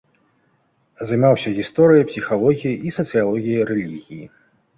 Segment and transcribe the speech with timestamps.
[1.09, 4.25] Займаўся гісторыяй, псіхалогіяй і сацыялогіяй рэлігіі.